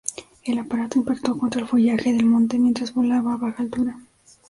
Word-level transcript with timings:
El 0.45 0.57
aparato 0.57 0.97
impactó 0.97 1.37
contra 1.37 1.61
el 1.61 1.67
follaje 1.67 2.11
del 2.11 2.25
monte 2.25 2.57
mientras 2.57 2.91
volaba 2.95 3.33
a 3.33 3.37
baja 3.37 3.61
altura. 3.61 3.99